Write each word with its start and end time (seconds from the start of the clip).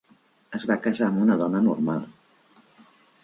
Es 0.59 0.63
va 0.69 0.77
casar 0.85 1.09
amb 1.09 1.21
una 1.25 1.37
dona 1.43 1.61
normal. 1.67 2.01